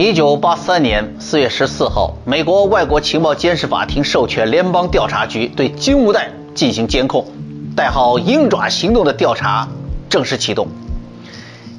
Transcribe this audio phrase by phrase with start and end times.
[0.00, 7.26] 一九八三年四月十四号，美国外国情报监视法庭授权联邦调查局对金无代进行监控，
[7.74, 9.66] 代号“鹰爪行动”的调查
[10.08, 10.68] 正式启动。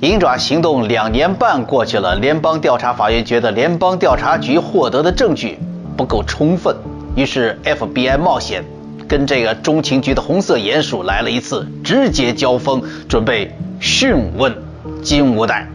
[0.02, 5.58] 鹰爪行动两年半过去了，联邦调查法院觉得联邦调查局获得的证据
[5.96, 6.76] 不够充分，
[7.16, 8.66] 于是 FBI 冒险
[9.08, 14.54] 跟这个中情局的红色鼹鼠来了一次直接交锋，准备讯问
[15.02, 15.66] 金无代。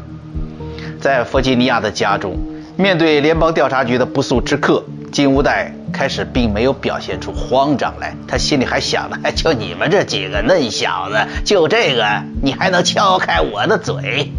[1.04, 2.34] 在弗吉尼亚的家中，
[2.78, 8.16] 面对联邦调查局的不速之客，金无代开始并没有表现出慌张来。
[8.26, 12.06] 他心里还想呢：“就你们这几个嫩小子，就这个
[12.42, 14.32] 你还能敲开我的嘴？”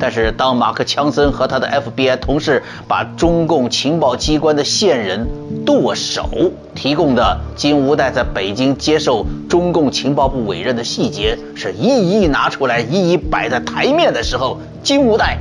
[0.00, 5.28] 但是，当马克·强森和他的 FBI 同事把中共情报机关的线人
[5.66, 6.26] 剁手
[6.74, 15.36] 提供的金无代在北京接受中共情报部委任的细节是一一拿出来，一一摆在台面的时候，金无代。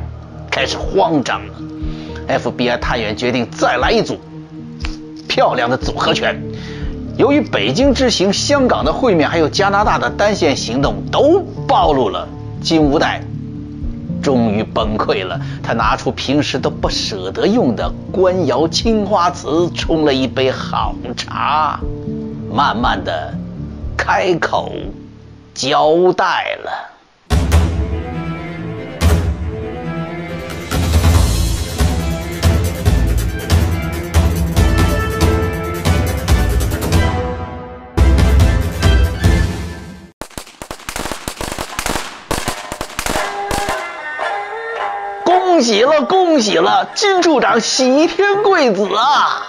[0.52, 1.54] 开始慌张了
[2.28, 4.20] ，FBI 探员决定再来一组，
[5.28, 6.40] 漂亮的组合拳。
[7.18, 12.28] 由于北京之行、香港的会面，还有加拿大的单线行动，都暴露了
[12.62, 13.22] 金无代，
[14.22, 15.40] 终于崩溃了。
[15.64, 21.80] 他拿出平时都不舍得用的官窑青花瓷，冲了一杯好茶，
[22.54, 23.34] 慢慢的
[23.98, 24.72] 开口
[25.54, 26.91] 交代了。
[45.62, 49.48] 喜了，恭喜了，金处长喜天贵子啊！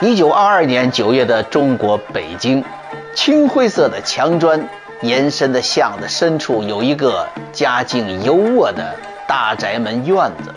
[0.00, 2.64] 一九二二年九月的中国北京，
[3.14, 4.68] 青灰色的墙砖
[5.00, 8.94] 延伸的巷子深处有一个家境优渥的
[9.26, 10.54] 大宅门院子，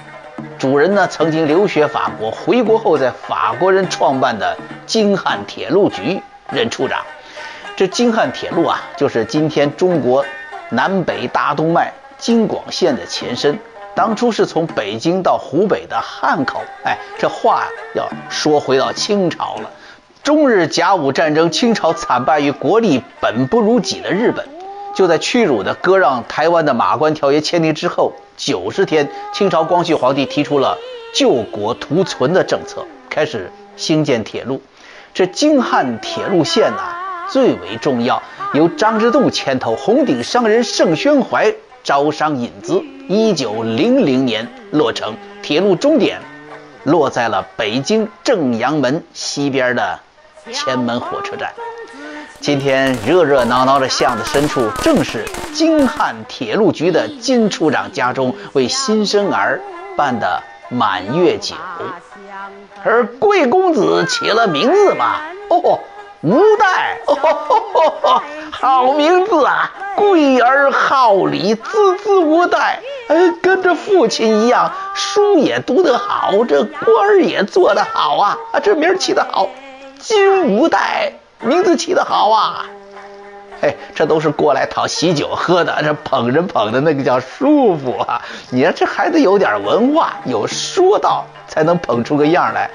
[0.58, 7.02] 主人呢曾经留学法国，回国后在法国人创办的京汉铁路局任处长。
[7.76, 10.26] 这京汉铁路啊，就是今天中国
[10.70, 13.60] 南北大动脉京广线的前身。
[13.96, 17.64] 当初是从北京到湖北的汉口，哎，这话
[17.96, 19.72] 要说回到清朝了。
[20.22, 24.46] 中日甲午战争，清朝惨败于国力本不如己的日本，
[24.94, 30.78] 就在屈辱的割让台湾的马关条约签订之后九十天，清朝光绪皇帝提出了
[31.14, 34.62] 救国图存的政策，开始兴建铁路。
[35.14, 36.98] 这京汉铁路线呐，
[37.30, 38.22] 最为重要，
[38.54, 42.84] 由张之洞牵头，红顶商人盛宣怀招商引资。
[43.08, 46.20] 一九零零年落成，铁路终点
[46.84, 50.00] 落在了北京正阳门西边的
[50.52, 51.54] 前门火车站。
[52.40, 59.62] 今天热热闹闹的巷子深处，正是京汉铁路局的金处长家中为新生儿
[59.96, 61.56] 办的满月酒。
[62.84, 65.80] 而贵公子起了名字嘛，哦，
[66.26, 69.72] 吴代，哦， 好名字啊！
[69.96, 72.80] 贵而好礼，孜孜无代。
[73.10, 78.38] 哎，跟着父亲一样，书也读得好，这官儿也做得好啊！
[78.52, 79.48] 啊，这名起得好，
[80.00, 82.66] 金无代，名字起得好啊！
[83.62, 88.20] 嘿，这都是过来讨喜酒喝的，这捧人捧的那个叫舒服啊！
[88.50, 92.72] 你看这孩子有点文化，有说道，才能捧出个样来。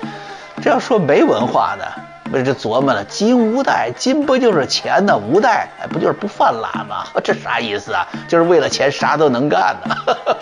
[0.62, 1.84] 这要说没文化的。
[2.30, 5.16] 不是琢磨了，金无代，金不就是钱呢？
[5.16, 7.04] 无代，不就是不犯懒吗？
[7.24, 8.06] 这啥意思啊？
[8.28, 9.96] 就是为了钱啥都能干呢。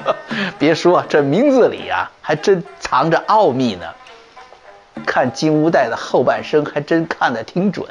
[0.58, 3.86] 别说这名字里啊，还真藏着奥秘呢。
[5.06, 7.88] 看金无代的后半生，还真看得挺准。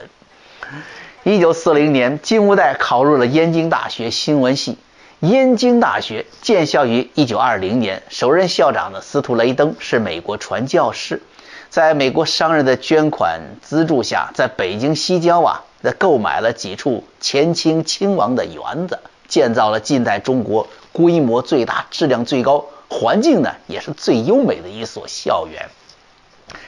[1.24, 4.78] 一九四零年，金无代考入了燕京大学新闻系。
[5.22, 11.24] 燕京大学建校于一九二零年，首任校长的司徒雷登是美国传教士。
[11.70, 25.70] 在美国商人的捐款资助下，在北京西郊啊，那购买了几处前清亲王的园子，建造了近代中国规模最大、质量最高、环境呢也是最优美的一所校园。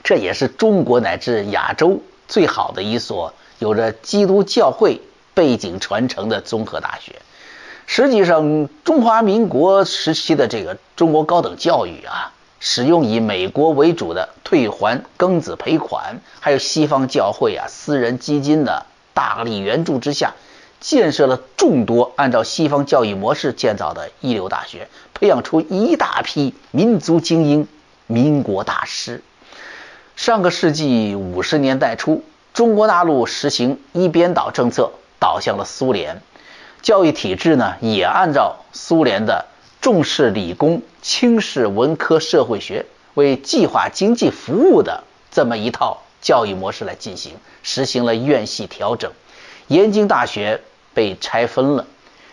[0.03, 5.01] 这也是中国乃至亚洲最好的一所有着基督教会
[5.33, 7.15] 背景传承的综合大学。
[7.87, 12.33] 实际上，中华民国时期的这个中国高等教育啊。
[12.59, 20.33] 使用以美国为主的退还庚子赔款，还有西方教会啊、私人基金的大力援助之下，
[20.81, 27.67] 建设了众多按照西方教育模式建造的一流大学，培养出一大批民族精英、
[28.07, 29.23] 民国大师。
[30.17, 36.21] 上个世纪五十年代初，中国大陆实行一边倒政策，倒向了苏联，
[36.81, 39.45] 教育体制呢也按照苏联的。
[39.81, 47.33] 重视理工、轻视文科社会学，为计划经济服务的这么一套教育模式来进行，
[47.63, 49.11] 实行了院系调整。
[49.67, 50.61] 燕京大学
[50.93, 51.85] 被拆分了，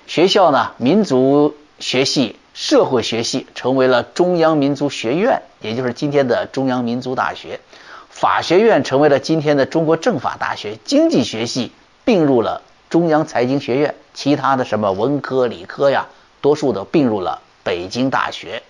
[0.06, 7.60] 学校呢，民族学系、社会学系成为了中央民族学院，也就是今天的中央民族大学。
[8.08, 11.70] 法学院成为了今天的中国政法大学，经济学系
[12.04, 16.06] 并入了中央财经学院，其他的什么文科、理科呀，
[16.40, 18.62] 多数都并入了北京大学，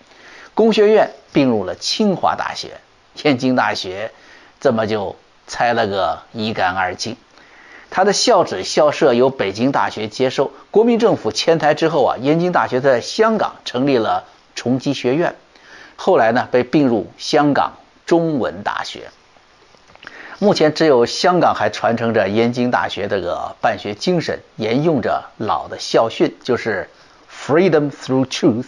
[0.53, 2.79] 工学院并入了清华大学，
[3.15, 4.11] 天津大学
[4.59, 5.15] 这么就
[5.47, 7.15] 拆了个一干二净。
[7.89, 10.51] 他的校址、校舍由北京大学接收。
[10.71, 14.25] 国民政府迁台之后啊，燕京大学在香港成立了
[14.55, 15.35] 崇基学院，
[15.95, 17.73] 后来呢被并入香港
[18.05, 19.09] 中文大学。
[20.39, 26.89] 目前只有香港还传承着燕京大学这个办学精神，沿用着老的校训，就是
[27.47, 28.65] “freedom through truth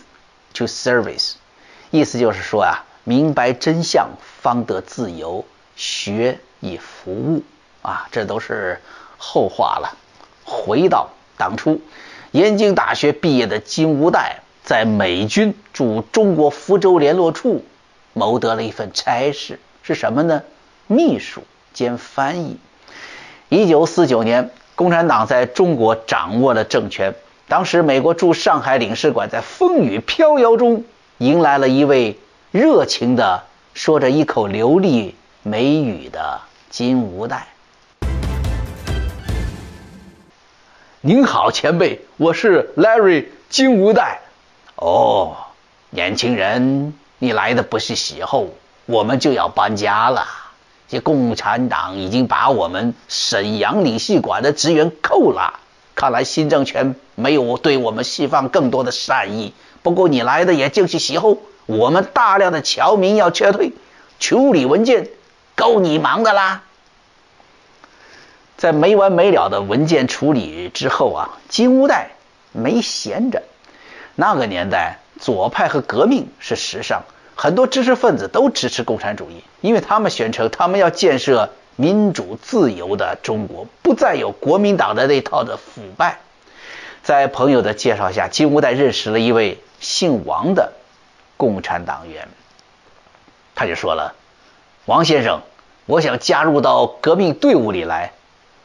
[0.53, 1.33] to service”，
[1.91, 4.09] 意思就是说啊，明白真相
[4.41, 5.43] 方得自由，
[5.75, 7.43] 学以服务
[7.81, 8.79] 啊，这都是
[9.17, 9.97] 后话了。
[10.45, 11.81] 回到当初，
[12.31, 17.65] 燕京大学毕业的金无代，在美军驻中国福州联络处
[18.13, 20.43] 谋得了一份差事，是什么呢？
[20.87, 21.43] 秘书。
[21.71, 22.57] 兼翻译。
[23.47, 27.13] 一九四九年，共产党在中国掌握了政权。
[27.49, 30.85] 当时，美国驻上海领事馆在风雨飘摇中
[31.17, 32.19] 迎来了一位
[32.51, 33.43] 热情的、
[33.73, 37.47] 说着一口流利美语的金无代。
[41.01, 44.21] 您好，前辈，我是 Larry 金无代。
[44.75, 45.35] 哦，
[45.89, 48.53] 年轻人，你来的不是时候，
[48.85, 50.23] 我们就要搬家了。
[50.87, 55.59] 这共产党已经把我们沈阳领事馆的职员扣了，
[55.99, 59.53] 看来新政权没有对我们释放更多的善意。
[59.81, 63.73] 不过你来的也正是时候，我们大量的侨民要撤退，
[64.17, 65.09] 处理文件
[65.55, 66.63] 够你忙的啦。
[68.55, 72.11] 在没完没了的文件处理之后啊，金乌代
[72.53, 73.43] 没闲着。
[74.15, 77.03] 那个年代，左派和革命是时尚。
[77.35, 81.49] 很多知识分子都支持共产主义，因为他们宣称他们要建设
[81.79, 86.19] 民主自由的中国，不再有国民党的那套的腐败。
[87.03, 90.73] 在朋友的介绍下，金无代认识了一位姓王的
[91.37, 92.27] 共产党员，
[93.55, 94.13] 他就说了
[94.87, 95.41] ：“王先生，
[95.85, 98.11] 我想加入到革命队伍里来。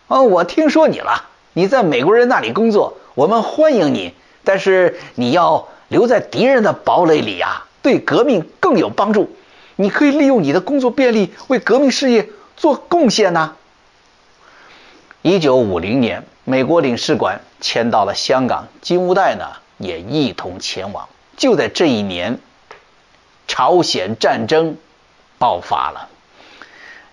[0.09, 4.13] 哦，我听说你了，你在美国人那里工作，我们欢迎你，
[4.43, 9.37] 但是你要留在敌人的堡垒里呀。”对革命更有帮助，
[9.77, 13.57] 你可以利用你的工作便利为革命事业做贡献呢。
[15.23, 19.47] 一九五零年，美国领事馆迁到了香港，金无代呢
[19.79, 21.09] 也一同前往。
[21.37, 22.39] 就在这一年，
[23.49, 24.77] 朝鲜战争
[25.39, 26.09] 爆发了。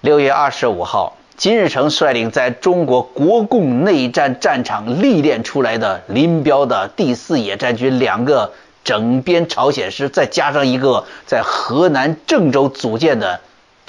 [0.02, 8.54] 六月二十五号，金日成率领在中国国共内战战场历练出来的林彪的第四野战军两个。
[8.84, 13.40] 整编朝鲜师，再加上一个在河南郑州组建的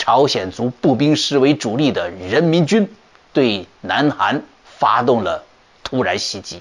[0.05, 2.93] 朝鲜族步兵师为主力的人民军，
[3.33, 5.45] 对南韩发动了
[5.85, 6.61] 突然袭击。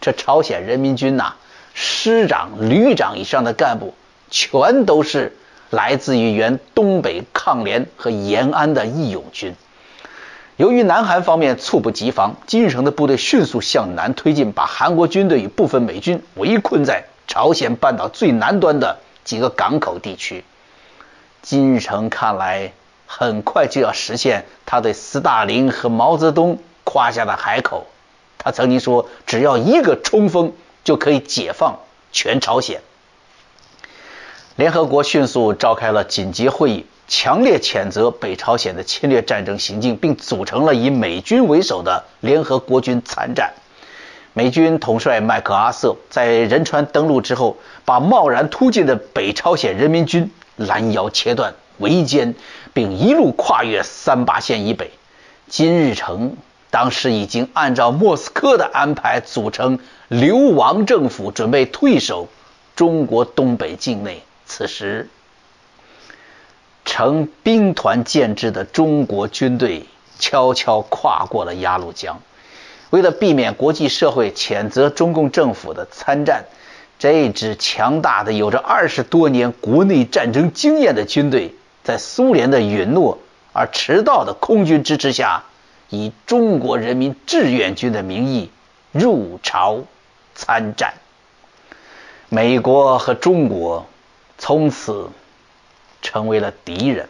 [0.00, 1.34] 这朝鲜人民军呐，
[1.74, 3.92] 师长、旅长以上的干部
[4.30, 5.36] 全都是
[5.68, 9.54] 来自于原东北抗联和延安的义勇军。
[10.56, 17.04] 由于南韩方面猝不及防，金日成的部队迅速向南推进，把韩国军队与部分美军围困在。
[17.26, 20.42] 朝鲜半岛最南端的几个港口地区，
[21.42, 22.72] 金日成看来
[23.06, 27.86] 很快就要实现他对斯大林和毛泽东夸下的海口。
[28.38, 31.80] 他曾经说：“只要一个冲锋，就可以解放
[32.12, 32.80] 全朝鲜。”
[34.56, 43.52] 联合国迅速召开了紧急会议，强烈谴责北朝鲜的侵略战争行径，并组成了以美军为首的联合国军参战。
[44.32, 50.30] 美军统帅麦克阿瑟在仁川登陆之后，把贸然突进的北朝鲜人民军
[50.60, 52.34] 拦腰切断、围歼，
[52.74, 54.90] 并一路跨越三八线以北。
[55.48, 56.36] 金日成
[56.70, 62.28] 当时已经按照莫斯科的安排组成流亡政府，准备退守
[62.76, 64.22] 中国东北境内。
[64.44, 65.08] 此时，
[66.84, 69.86] 成兵团建制的中国军队
[70.18, 72.20] 悄悄跨过了鸭绿江。
[72.90, 76.44] 为了避免国际社会谴责中共政府的参战，
[77.00, 83.18] 这支强大的、有着二十多年国内战争经验的军队，在苏联的允诺
[83.54, 85.44] 而迟到的空军支持下，
[85.88, 88.50] 以中国人民志愿军的名义
[88.92, 89.84] 入朝
[90.34, 90.92] 参战。
[92.28, 93.86] 美国和中国
[94.36, 95.08] 从此
[96.02, 97.08] 成为了敌人，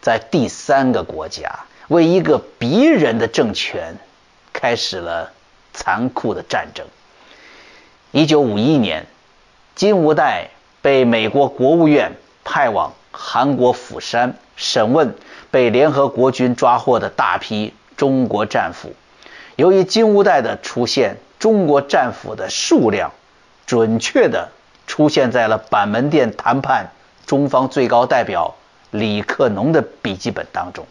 [0.00, 3.96] 在第三个国家为一个敌人的政权
[4.52, 5.30] 开始了
[5.72, 6.84] 残酷的战争。
[8.12, 9.06] 一九五一年，
[9.76, 10.50] 金无代
[10.82, 15.14] 被美国国务院派往韩国釜山审问
[15.52, 18.94] 被联合国军抓获的大批中国战俘。
[19.54, 23.12] 由于金无代的出现，中国战俘的数量。
[23.66, 24.48] 准确地
[24.88, 26.90] 出现在了板门店谈判
[27.24, 28.56] 中方最高代表
[28.90, 30.84] 李克农的笔记本当中。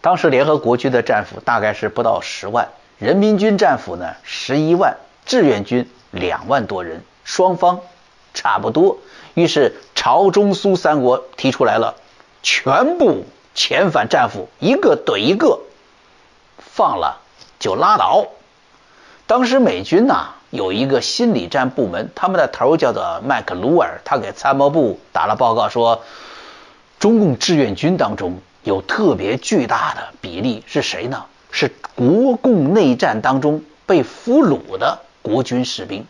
[0.00, 2.66] 当时联合国军的战俘大概是不到十万，
[2.98, 4.96] 人民军战俘呢十一万，
[5.28, 7.78] 志愿军两万多人，双方
[8.34, 8.98] 差不多。
[9.34, 11.94] 于是朝中苏三国提出来了，
[12.42, 15.60] 全部遣返战俘，一个怼一个，
[16.58, 17.20] 放了
[17.60, 18.26] 就拉倒。
[19.28, 20.30] 当时美军呐。
[20.50, 26.02] 有一个心理战部门，他们的头叫做麦克卢尔，他给参谋部打了报告说，
[26.98, 31.26] 中共志愿军当中有特别巨大的比例是谁呢？
[31.50, 36.04] 是国共内战当中被俘虏的国军士兵。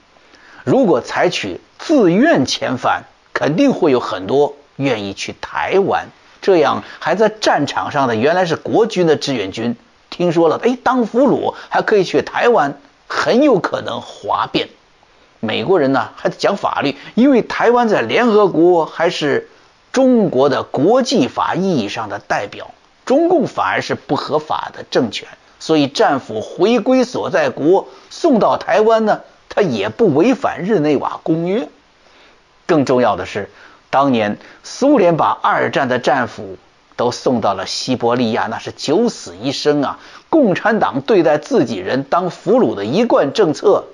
[0.64, 3.02] 如果采取自愿遣返，
[3.34, 6.08] 肯定会有很多愿意去台湾。
[6.40, 9.76] 这样还在战场上的原来是国军的志愿军，
[10.08, 12.78] 听说了，哎，当俘虏还可以去台湾。
[13.10, 14.68] 很有可能哗变。
[15.40, 19.48] 美国人呢还讲法律，因为台湾在联合国还是
[19.92, 22.70] 中国的国际法意义上的代表，
[23.06, 25.26] 中共反而是不合法的政权，
[25.58, 31.68] 所以战俘回归所在国送到台湾呢，他也不违反日内瓦公约。
[32.66, 33.50] 更重要的是，
[33.90, 36.56] 当年苏联把二战的战俘。
[36.98, 40.00] 都送到了西伯利亚，那是九死一生啊！
[40.28, 43.84] 共产党对待自己人当俘虏的一贯政策，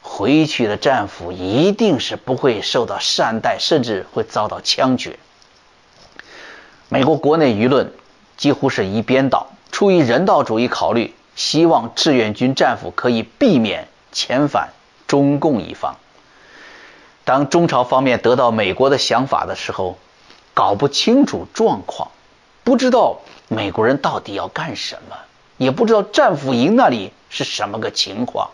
[0.00, 5.18] 回去的战俘一定是不会受到善待，甚至会遭到枪决。
[6.88, 7.92] 美国国内舆论
[8.36, 14.70] 几乎是一边倒，出于人道主义考虑，希望志愿军战俘可以避免遣返
[15.06, 15.96] 中共一方。
[17.24, 19.98] 当中朝方面得到美国的想法的时候，
[20.52, 22.10] 搞不清楚状况，
[22.64, 25.16] 不知道美国人到底要干什么，
[25.56, 28.50] 也不知道战俘营那里是什么个情况。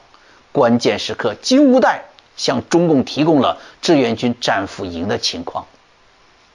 [0.53, 2.05] 关键时刻，金无代
[2.37, 5.67] 向中共提供了志愿军战俘营的情况。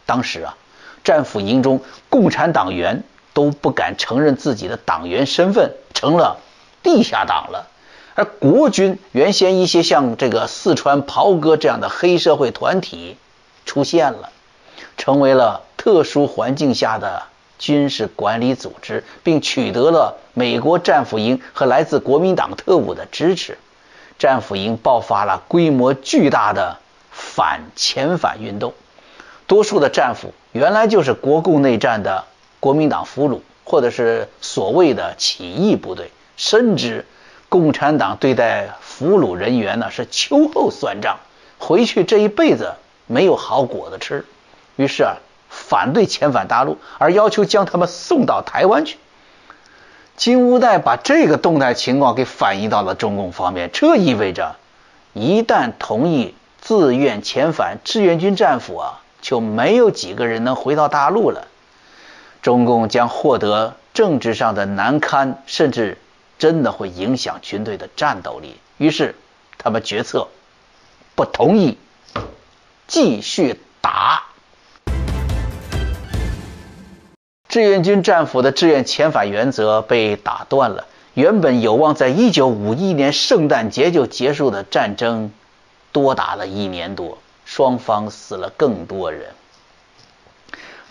[0.06, 0.58] 当时啊，
[1.04, 6.38] 战俘营中共产党员都不敢承认自己的党员身份，成了
[6.84, 7.68] 地下党了。
[8.16, 13.18] 而国军原先一些像这个四川袍哥这样的黑社会团体
[13.66, 14.30] 出现了。
[14.98, 17.24] 成为了特殊环境下的
[17.58, 23.58] 军事管理组织，并取得了美国战俘营和来自国民党特务的支持。
[24.20, 26.78] 战俘营爆发了规模巨大的
[27.10, 28.74] 反遣返运动。
[29.48, 32.26] 多数的战俘原来就是国共内战的
[32.62, 36.12] 国民党俘虏，或者是所谓的起义部队。
[36.38, 37.06] 深知
[37.50, 41.20] 共产党对待俘虏人员呢是秋后算账，
[41.60, 42.76] 回去这一辈子
[43.08, 44.26] 没有好果子吃。
[44.78, 45.18] 于是啊，
[45.50, 48.98] 反对遣返大陆，而要求将他们送到台湾去。
[50.16, 54.56] 金无代把这个动态情况给反映到了中共方面，这意味着，
[55.14, 61.48] 一旦同意自愿遣返志愿军战俘啊，就没有几个人能回到大陆了。
[62.42, 66.00] 中共将获得政治上的难堪，甚至
[66.40, 68.58] 真的会影响军队的战斗力。
[68.78, 69.16] 于是，
[69.60, 70.28] 他们决策
[71.14, 71.78] 不同意
[72.88, 74.24] 继续打。
[77.48, 85.32] 志愿军战俘的志愿遣返原则被打断了，原本有望在一九五一年圣诞节就结束的战争，
[85.92, 89.36] 多打了一年多，双方死了更多人。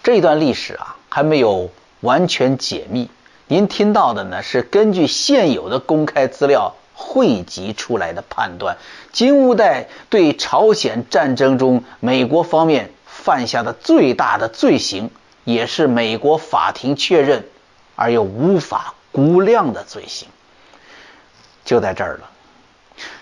[0.02, 3.10] 这段历史啊还没有完全解密，
[3.46, 8.78] 您听到的呢是根据现有的公开资料汇集出来的判断。
[9.12, 15.10] 金无代对朝鲜战争中美国方面犯下的最大的罪行。
[15.42, 17.46] 也是美国法庭确认
[17.96, 20.28] 而又无法估量的罪行，
[21.64, 22.30] 就在这儿了。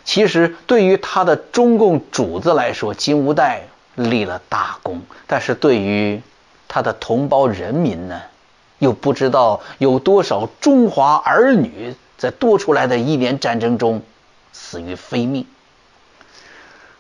[0.05, 6.21] 其实对于他的中共主子来说，金无代立了大功；但是对于
[6.69, 8.21] 他的同胞人民呢，
[8.79, 14.03] 又不知道有多少中华儿女在多出来的一年战争中
[14.53, 15.47] 死于非命。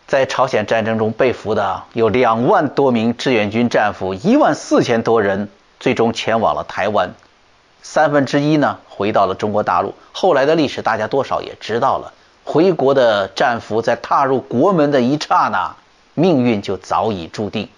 [0.06, 7.12] 在朝鲜战争中被俘的有两万多名志愿军战俘，一万四千多人最终前往了台湾，
[7.82, 9.94] 三分之一呢回到了中国大陆。
[10.12, 15.76] 后来的历史大家多少也知道了，回国的战俘在踏入国门的一刹那，
[16.14, 17.68] 命运就早已注定。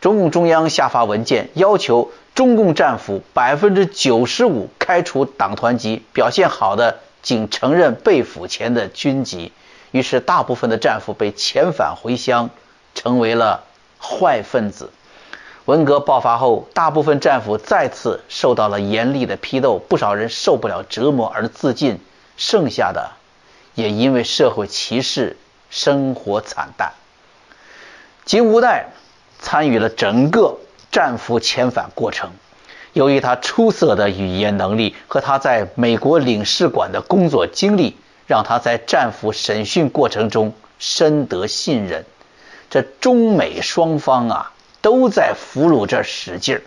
[0.00, 9.52] 中共中央下发文件，要求中共战俘百分之九十五开除党团籍，表现好的仅承认被俘前的军籍。
[9.92, 12.50] 于是，大部分的战俘被遣返回乡，
[12.94, 13.64] 成为了
[13.98, 14.90] 坏分子。
[15.64, 21.98] 文革爆发后，大部分战俘再次受到了严厉的批斗，不少人受不了折磨而自尽，
[22.36, 23.12] 剩下的。
[23.74, 25.36] 也因为社会歧视，
[25.70, 26.92] 生活惨淡。
[28.24, 28.90] 金无代
[29.38, 30.56] 参与了整个
[30.90, 32.30] 战俘遣返过程，
[32.92, 42.04] 由于他出色的语言能力和他在美国领事馆的工作经历，让他在战俘审讯过程中深得信任。
[42.70, 46.62] 这中美双方啊，都在俘虏这使劲儿。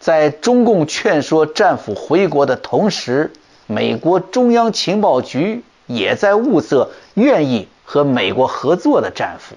[0.00, 3.32] 在中共劝说战俘回国的同时，
[3.66, 5.62] 美国中央情报局。
[5.90, 9.56] 也在物色愿意和美国合作的战俘，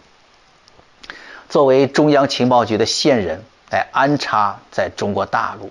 [1.51, 5.69] 作为中央情报局的线人来安插在中国大陆。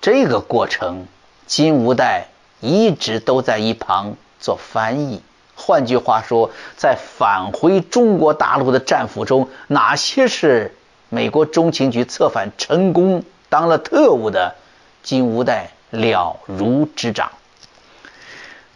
[0.00, 1.06] 这个过程，
[1.46, 2.26] 金无代
[2.60, 5.22] 一直都在一旁做翻译。
[5.54, 10.74] 换句话说，在返回中国大陆的战俘中，哪些是
[11.10, 14.56] 美国中情局策反成功当了特务的，
[15.04, 17.30] 金无代了如指掌。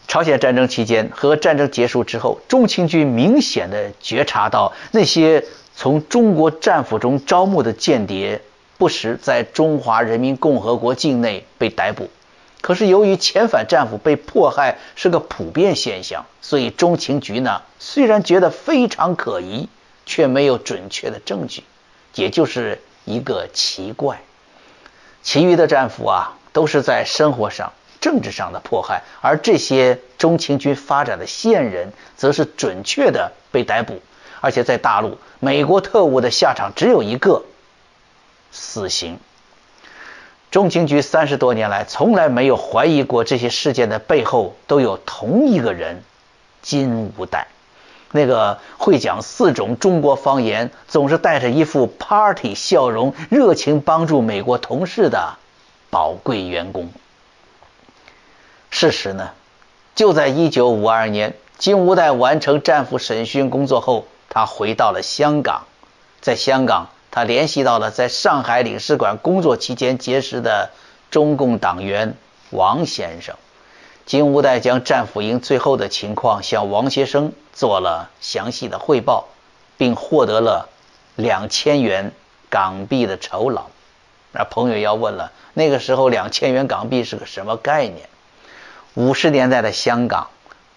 [0.06, 5.44] 朝鲜战争期间和战争结束之后，中情局明显的觉察到那些
[5.80, 8.42] 从中国战俘中招募的间谍
[8.78, 12.10] 不时在中华人民共和国境内被逮捕。
[12.60, 19.68] 可是由于遣返战俘被迫害是个普遍现象，所以中情局呢虽然觉得非常可疑，
[20.04, 21.62] 却没有准确的证据，
[22.16, 24.20] 也就是一个奇怪。
[25.22, 27.72] 其余的战俘啊都是在生活上。
[28.00, 34.00] 政治上的迫害，而这些中情局发展的线人，则是准确的被逮捕，
[34.40, 37.42] 而且在大陆，美国特务的下场只有一个：
[38.50, 39.18] 死刑。
[40.50, 46.02] 中情局三十多年来，从来没有怀疑过这些事件的背后都有同一个人——
[46.62, 47.48] 金无代，
[48.12, 55.34] 那个会讲四种中国方言，总是带着一副 party 笑容，热情帮助美国同事的
[55.90, 56.88] 宝贵员工。
[58.70, 59.32] 事实呢，
[59.94, 65.62] 就在一九五二年，金无代完成战俘审讯工作后，他回到了香港。
[66.20, 70.70] 在香港，他联系到了在上海领事馆工作期间结识的
[71.10, 72.14] 中共党员
[72.50, 73.36] 王先生。
[74.04, 79.28] 金无代将战俘营最后的情况向王先生做了详细的汇报，
[79.76, 80.68] 并获得了
[81.14, 82.12] 两千元
[82.48, 83.66] 港币的酬劳。
[84.32, 88.08] 那朋友要问了，那个时候两千元港币是个什么概念？
[88.94, 90.28] 五十年代的香港，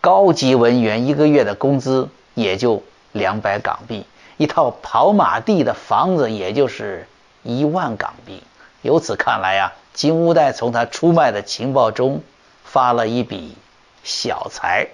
[0.02, 4.06] 高级文员一个月的工资也就两百港币，
[4.38, 7.08] 一套跑马地的房子也就是
[7.44, 8.44] 一万港币。
[8.82, 12.22] 由此看来啊，金无代从他出卖的情报中
[12.64, 13.56] 发了一笔
[14.04, 14.88] 小财，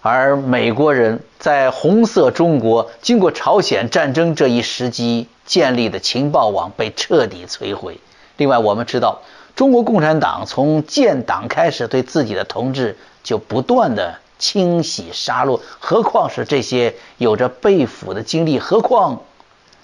[0.00, 8.00] 而美国人在红色中国经过朝鲜战争这一时机建立的情报网被彻底摧毁。
[8.36, 9.20] 另外，我们知道。
[9.54, 18.58] 中国共产党从建党开始，对自己的同志就不断的清洗杀戮，何况是这些有着被俘的经历？
[18.58, 19.22] 何况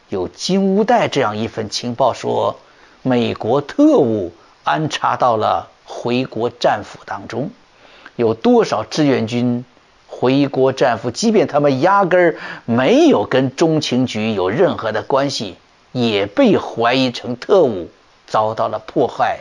[0.08, 2.58] 有金乌带这样一份情报，说
[3.02, 4.32] 美国特务
[4.64, 7.52] 安插到了回国战俘当中，
[8.16, 9.64] 有多少志愿军
[10.08, 15.56] 回国战俘，即便他们压根儿没有跟中情局有任何的关系，
[15.92, 17.88] 也被怀疑成特务，
[18.26, 19.38] 遭到了迫害。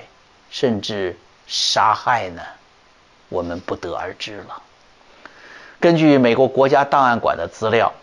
[0.51, 2.41] 甚至杀害呢？
[3.29, 4.61] 我们不得而知了。
[5.79, 7.93] 根据美国国家档案馆的资料，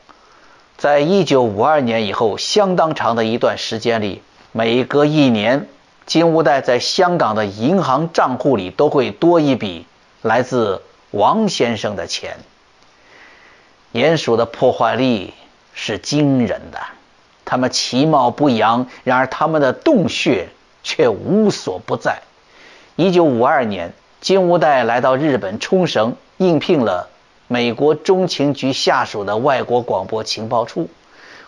[0.76, 5.68] 在一九五二年以后相当长的一段时间里，每隔一年，
[6.06, 9.86] 金无代在香港的银行账户里都会多一笔
[10.22, 12.36] 来自王先生的钱。
[13.92, 15.34] 鼹鼠的破坏力
[15.72, 16.78] 是惊人的，
[17.44, 20.48] 它们其貌不扬，然而它们的洞穴
[20.84, 22.22] 却无所不在。
[22.94, 27.08] 一九五二年，金无代来到日本冲绳，应聘了
[27.46, 30.88] 美国中情局下属的外国广播情报处，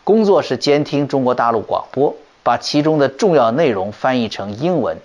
[0.04, 4.98] 工作是监听中国大陆广播，把其中的重要内容翻译成英文。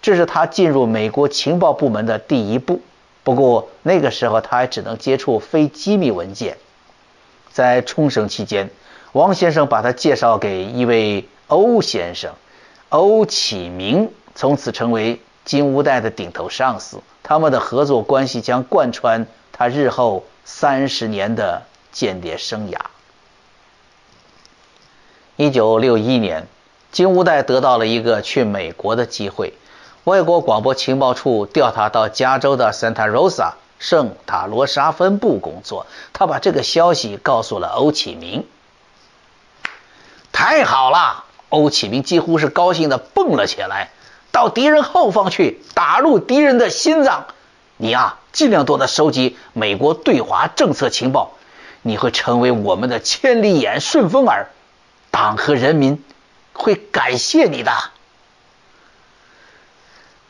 [0.00, 2.80] 这是他进入美国情报部门的第一步。
[3.24, 6.56] 不过那个时候他还只能接触非机密文件。
[7.50, 8.70] 在冲绳期间，
[9.12, 12.32] 王先生把他介绍给一位欧先生，
[12.90, 15.20] 欧启明，从此成为。
[15.44, 22.78] 金无代的顶头上司，他们的合作关系将贯穿他日后三十年的间谍生涯。
[25.34, 26.46] 一九六一年，
[26.92, 29.54] 金乌代得到了一个去美国的机会，
[30.04, 35.86] 外国广播情报处调他到加州的 Santa Rosa 圣塔罗莎分部工作。
[36.12, 38.46] 他把这个消息告诉了欧启明。
[40.30, 41.24] 太好了！
[41.48, 43.90] 欧启明几乎是高兴的蹦了起来。
[44.30, 47.26] 到敌人后方去，打入敌人的心脏。
[47.78, 51.32] 你呀，尽量多的收集美国对华政策情报，
[51.82, 54.46] 你会成为我们的千里眼、顺风耳。
[55.10, 56.02] 党和人民
[56.52, 57.72] 会感谢你的。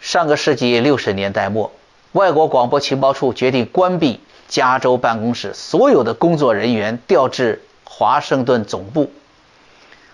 [0.00, 1.72] 上个世纪六十年代末，
[2.12, 9.11] 外国广播情报处决定关闭加州办公室，所有的工作人员调至华盛顿总部。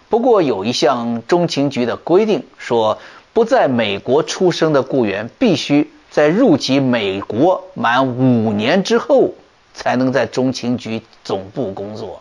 [0.08, 2.98] 不过有一项中情局的规定，说
[3.34, 9.32] 不在美国出生的雇员必须在入籍美国满五年之后，
[9.72, 12.20] 才能在中情局总部工作。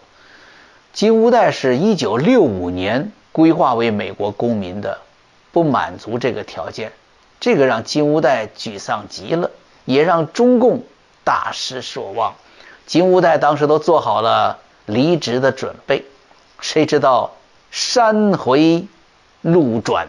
[0.94, 5.00] 金乌代是一九六五年规划为美国公民的，
[5.52, 6.94] 不满足这个条件，
[7.42, 9.52] 这个让金乌代沮丧极了，
[9.84, 10.84] 也让中共
[11.26, 12.36] 大失所望。
[12.86, 16.06] 金乌代当时都做好了离职的准备，
[16.62, 17.32] 谁知道
[17.72, 18.86] 山回
[19.42, 20.08] 路转，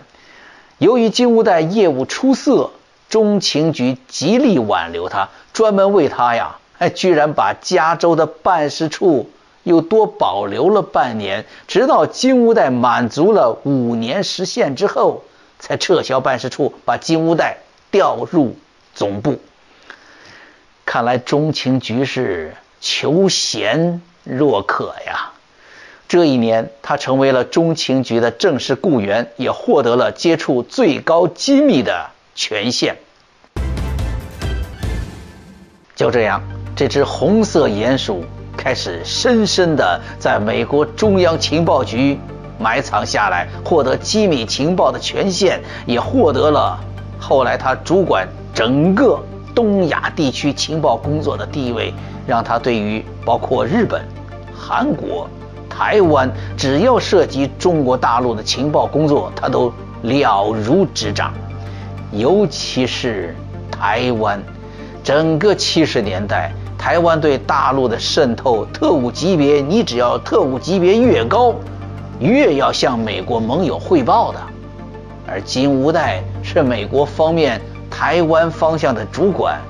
[0.78, 2.70] 由于金乌代业务出色，
[3.12, 9.28] 中情局极力挽留他，专门为他呀，还居然把加州的办事处。
[9.64, 15.24] 又多保留了半年，直到金乌代满足了五年时限之后，
[15.58, 17.58] 才撤销办事处，把金乌代
[17.90, 18.56] 调入
[18.94, 19.38] 总部。
[20.86, 25.32] 看来中情局是求贤若渴呀。
[26.08, 32.96] 这一年，他成为了中情局的正式雇员，也获得了接触最高机密的权限。
[35.94, 36.42] 就这样，
[36.74, 38.24] 这只红色鼹鼠。
[38.54, 42.20] 开始深深地在美国中央情报局
[42.60, 46.78] 埋藏下来，获得机密情报的权限，也获得了
[47.18, 49.18] 后来他主管整个
[49.52, 51.92] 东亚地区情报工作的地位，
[52.24, 54.04] 让他对于包括日本、
[54.54, 55.28] 韩国、
[55.68, 61.34] 台湾，只要涉及中国大陆的情报工作，他都了如指掌。
[62.12, 63.34] 尤其是
[63.70, 64.40] 台湾，
[65.02, 66.52] 整个七十年代。
[66.78, 71.54] 台湾对大陆的渗透，特务级别，你只要特务级别越高，
[72.18, 74.40] 越要向美国盟友汇报的。
[75.28, 79.60] 而金无代是美国方面台湾方向的主管，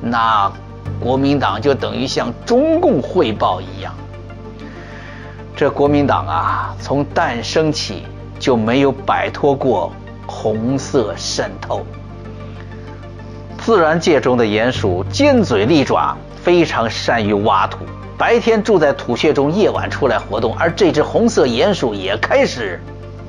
[0.00, 0.50] 那
[0.98, 3.94] 国民党就等于向中共汇报一样。
[5.54, 8.04] 这国民党啊，从诞生起
[8.38, 9.92] 就没有摆脱过
[10.44, 11.86] 红色渗透。
[13.56, 16.14] 自然界中的鼹鼠，尖嘴利爪。
[16.42, 17.78] 非常善于挖土，
[18.18, 20.54] 白天住在土穴中，夜晚出来活动。
[20.58, 22.78] 而这只红色鼹鼠也开始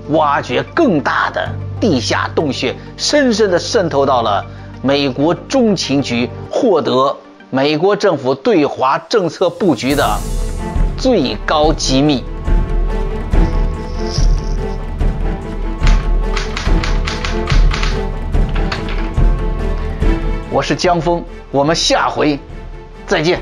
[0.09, 1.47] 挖掘更大的
[1.79, 4.43] 地下洞穴，深深地渗透到了
[4.81, 7.15] 美国中情局，获得
[7.49, 10.05] 美国政府对华政策布局的
[10.97, 12.21] 最高机密。
[20.55, 22.39] 我是江峰，我们下回。
[23.05, 23.41] 再见。